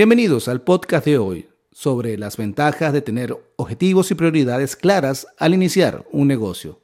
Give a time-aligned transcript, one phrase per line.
[0.00, 5.52] Bienvenidos al podcast de hoy sobre las ventajas de tener objetivos y prioridades claras al
[5.52, 6.80] iniciar un negocio.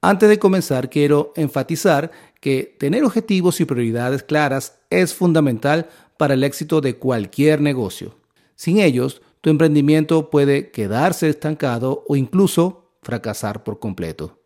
[0.00, 2.10] Antes de comenzar, quiero enfatizar
[2.40, 5.88] que tener objetivos y prioridades claras es fundamental
[6.18, 8.16] para el éxito de cualquier negocio.
[8.54, 14.38] Sin ellos, tu emprendimiento puede quedarse estancado o incluso fracasar por completo.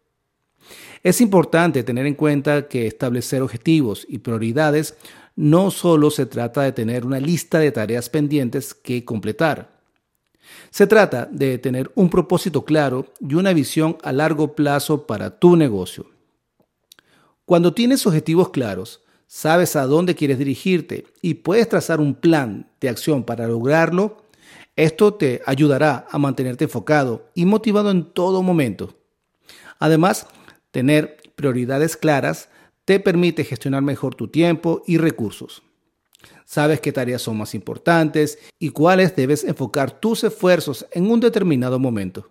[1.02, 4.96] Es importante tener en cuenta que establecer objetivos y prioridades
[5.34, 9.80] no solo se trata de tener una lista de tareas pendientes que completar.
[10.70, 15.56] Se trata de tener un propósito claro y una visión a largo plazo para tu
[15.56, 16.06] negocio.
[17.46, 19.02] Cuando tienes objetivos claros,
[19.34, 24.26] sabes a dónde quieres dirigirte y puedes trazar un plan de acción para lograrlo,
[24.76, 28.94] esto te ayudará a mantenerte enfocado y motivado en todo momento.
[29.78, 30.26] Además,
[30.70, 32.50] tener prioridades claras
[32.84, 35.62] te permite gestionar mejor tu tiempo y recursos.
[36.44, 41.78] Sabes qué tareas son más importantes y cuáles debes enfocar tus esfuerzos en un determinado
[41.78, 42.28] momento.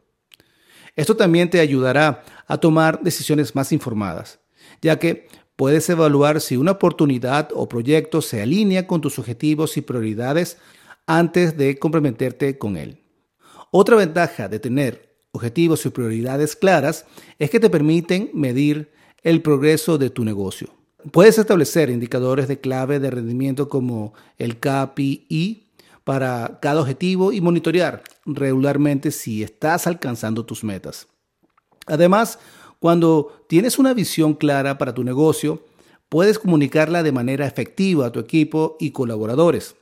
[0.95, 4.39] Esto también te ayudará a tomar decisiones más informadas,
[4.83, 5.27] ya que
[5.61, 10.57] puedes evaluar si una oportunidad o proyecto se alinea con tus objetivos y prioridades
[11.05, 12.97] antes de comprometerte con él.
[13.69, 17.05] Otra ventaja de tener objetivos y prioridades claras
[17.37, 20.73] es que te permiten medir el progreso de tu negocio.
[21.11, 25.67] Puedes establecer indicadores de clave de rendimiento como el KPI
[26.03, 31.07] para cada objetivo y monitorear regularmente si estás alcanzando tus metas.
[31.85, 32.39] Además,
[32.81, 35.63] cuando tienes una visión clara para tu negocio,
[36.09, 39.75] puedes comunicarla de manera efectiva a tu equipo y colaboradores.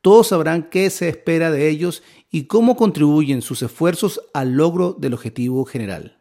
[0.00, 5.12] Todos sabrán qué se espera de ellos y cómo contribuyen sus esfuerzos al logro del
[5.12, 6.16] objetivo general.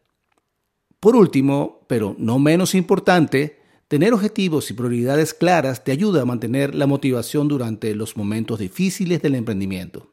[0.99, 6.75] Por último, pero no menos importante, tener objetivos y prioridades claras te ayuda a mantener
[6.75, 10.11] la motivación durante los momentos difíciles del emprendimiento.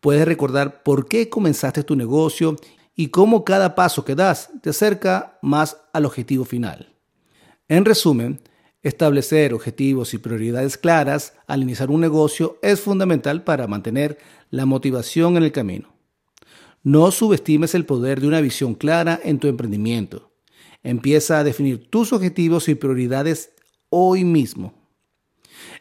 [0.00, 2.56] Puedes recordar por qué comenzaste tu negocio
[2.96, 6.94] y cómo cada paso que das te acerca más al objetivo final.
[7.68, 8.40] En resumen,
[8.82, 14.18] establecer objetivos y prioridades claras al iniciar un negocio es fundamental para mantener
[14.50, 15.94] la motivación en el camino.
[16.82, 20.30] No subestimes el poder de una visión clara en tu emprendimiento.
[20.82, 23.50] Empieza a definir tus objetivos y prioridades
[23.90, 24.72] hoy mismo.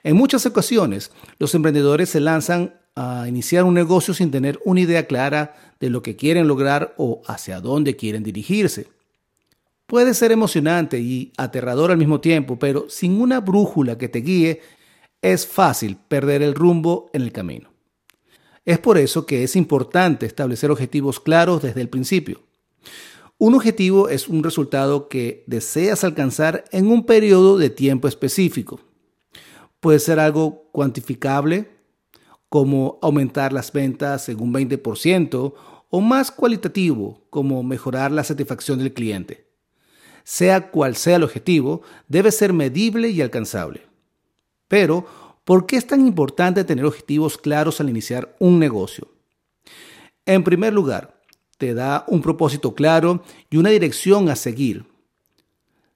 [0.03, 5.05] En muchas ocasiones, los emprendedores se lanzan a iniciar un negocio sin tener una idea
[5.05, 8.87] clara de lo que quieren lograr o hacia dónde quieren dirigirse.
[9.85, 14.61] Puede ser emocionante y aterrador al mismo tiempo, pero sin una brújula que te guíe,
[15.21, 17.69] es fácil perder el rumbo en el camino.
[18.63, 22.41] Es por eso que es importante establecer objetivos claros desde el principio.
[23.37, 28.79] Un objetivo es un resultado que deseas alcanzar en un periodo de tiempo específico.
[29.81, 31.74] Puede ser algo cuantificable,
[32.55, 35.53] como aumentar las ventas en un 20%,
[35.89, 39.49] o más cualitativo, como mejorar la satisfacción del cliente.
[40.23, 43.81] Sea cual sea el objetivo, debe ser medible y alcanzable.
[44.69, 45.05] Pero,
[45.43, 49.09] ¿por qué es tan importante tener objetivos claros al iniciar un negocio?
[50.25, 51.19] En primer lugar,
[51.57, 54.85] te da un propósito claro y una dirección a seguir.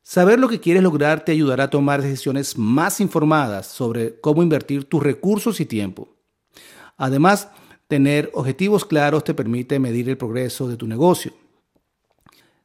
[0.03, 4.84] Saber lo que quieres lograr te ayudará a tomar decisiones más informadas sobre cómo invertir
[4.84, 6.19] tus recursos y tiempo.
[6.99, 7.47] Además,
[7.87, 11.33] tener objetivos claros te permite medir el progreso de tu negocio.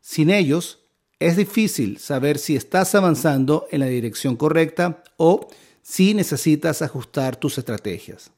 [0.00, 0.80] Sin ellos,
[1.20, 5.48] es difícil saber si estás avanzando en la dirección correcta o
[5.80, 8.32] si necesitas ajustar tus estrategias.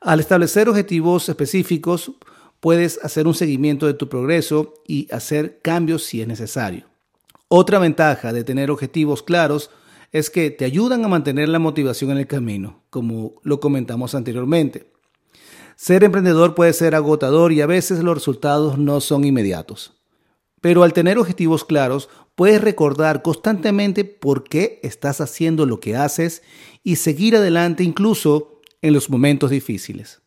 [0.00, 2.12] Al establecer objetivos específicos,
[2.60, 6.86] puedes hacer un seguimiento de tu progreso y hacer cambios si es necesario.
[7.48, 9.70] Otra ventaja de tener objetivos claros
[10.12, 14.92] es que te ayudan a mantener la motivación en el camino, como lo comentamos anteriormente.
[15.82, 20.00] Ser emprendedor puede ser agotador y a veces los resultados no son inmediatos.
[20.60, 26.44] Pero al tener objetivos claros, puedes recordar constantemente por qué estás haciendo lo que haces
[26.84, 30.22] y seguir adelante incluso en los momentos difíciles.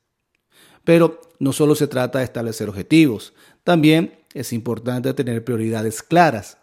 [0.84, 6.58] Pero no solo se trata de establecer objetivos, también es importante tener prioridades claras.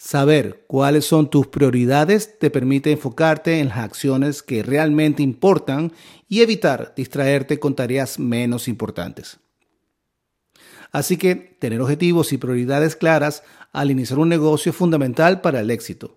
[0.00, 5.92] Saber cuáles son tus prioridades te permite enfocarte en las acciones que realmente importan
[6.28, 9.40] y evitar distraerte con tareas menos importantes.
[10.92, 13.42] Así que tener objetivos y prioridades claras
[13.72, 16.16] al iniciar un negocio es fundamental para el éxito.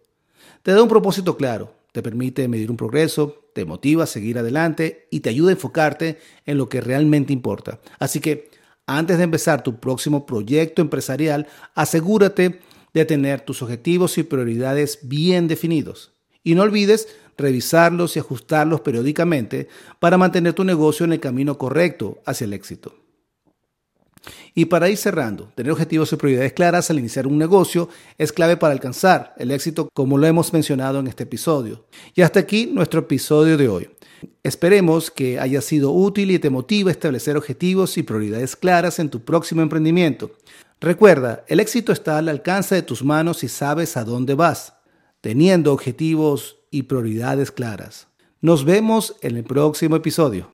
[0.62, 5.08] Te da un propósito claro, te permite medir un progreso, te motiva a seguir adelante
[5.10, 7.80] y te ayuda a enfocarte en lo que realmente importa.
[7.98, 8.52] Así que
[8.86, 12.60] antes de empezar tu próximo proyecto empresarial, asegúrate
[12.94, 16.12] de tener tus objetivos y prioridades bien definidos.
[16.44, 17.08] Y no olvides
[17.38, 19.68] revisarlos y ajustarlos periódicamente
[20.00, 22.96] para mantener tu negocio en el camino correcto hacia el éxito.
[24.54, 28.58] Y para ir cerrando, tener objetivos y prioridades claras al iniciar un negocio es clave
[28.58, 31.86] para alcanzar el éxito como lo hemos mencionado en este episodio.
[32.14, 33.90] Y hasta aquí nuestro episodio de hoy.
[34.44, 39.10] Esperemos que haya sido útil y te motive a establecer objetivos y prioridades claras en
[39.10, 40.32] tu próximo emprendimiento.
[40.80, 44.74] Recuerda, el éxito está al alcance de tus manos si sabes a dónde vas,
[45.22, 48.08] teniendo objetivos y prioridades claras.
[48.42, 50.52] Nos vemos en el próximo episodio.